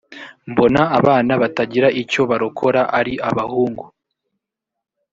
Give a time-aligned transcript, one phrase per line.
[0.51, 3.83] mbona abana batagira icyo barokora ari abahungu